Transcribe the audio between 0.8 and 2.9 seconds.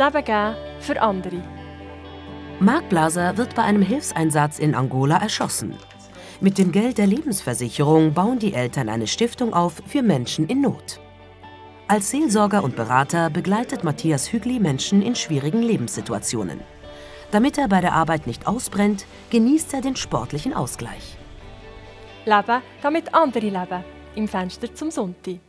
für andere. Marc